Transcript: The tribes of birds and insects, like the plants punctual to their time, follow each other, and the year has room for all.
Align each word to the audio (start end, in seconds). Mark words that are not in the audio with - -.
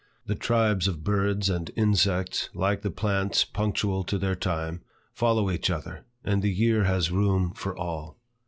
The 0.25 0.33
tribes 0.33 0.87
of 0.87 1.03
birds 1.03 1.47
and 1.47 1.69
insects, 1.75 2.49
like 2.55 2.81
the 2.81 2.89
plants 2.89 3.45
punctual 3.45 4.03
to 4.05 4.17
their 4.17 4.33
time, 4.33 4.81
follow 5.13 5.51
each 5.51 5.69
other, 5.69 6.05
and 6.23 6.41
the 6.41 6.49
year 6.51 6.85
has 6.85 7.11
room 7.11 7.53
for 7.53 7.77
all. 7.77 8.17